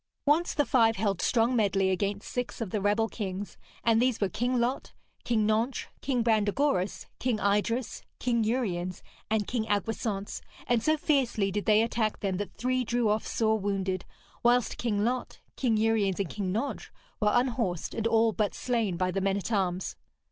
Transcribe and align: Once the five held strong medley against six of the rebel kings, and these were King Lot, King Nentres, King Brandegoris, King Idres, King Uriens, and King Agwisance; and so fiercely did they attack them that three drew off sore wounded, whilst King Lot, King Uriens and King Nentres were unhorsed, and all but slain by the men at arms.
Once 0.25 0.55
the 0.55 0.65
five 0.65 0.95
held 0.95 1.21
strong 1.21 1.55
medley 1.55 1.91
against 1.91 2.27
six 2.27 2.59
of 2.59 2.71
the 2.71 2.81
rebel 2.81 3.07
kings, 3.07 3.55
and 3.83 4.01
these 4.01 4.19
were 4.19 4.29
King 4.29 4.59
Lot, 4.59 4.93
King 5.23 5.45
Nentres, 5.45 5.89
King 6.01 6.23
Brandegoris, 6.23 7.05
King 7.19 7.37
Idres, 7.39 8.01
King 8.17 8.43
Uriens, 8.43 9.03
and 9.29 9.45
King 9.45 9.65
Agwisance; 9.67 10.41
and 10.65 10.81
so 10.81 10.97
fiercely 10.97 11.51
did 11.51 11.67
they 11.67 11.83
attack 11.83 12.21
them 12.21 12.37
that 12.37 12.57
three 12.57 12.83
drew 12.83 13.09
off 13.09 13.27
sore 13.27 13.59
wounded, 13.59 14.03
whilst 14.41 14.79
King 14.79 15.05
Lot, 15.05 15.39
King 15.55 15.77
Uriens 15.77 16.17
and 16.19 16.29
King 16.31 16.51
Nentres 16.51 16.89
were 17.19 17.29
unhorsed, 17.31 17.93
and 17.93 18.07
all 18.07 18.31
but 18.31 18.55
slain 18.55 18.97
by 18.97 19.11
the 19.11 19.21
men 19.21 19.37
at 19.37 19.51
arms. 19.51 19.97